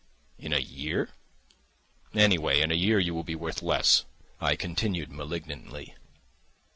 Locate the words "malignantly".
5.11-5.93